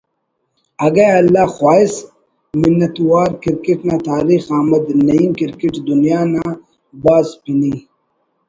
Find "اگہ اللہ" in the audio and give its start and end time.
0.85-1.45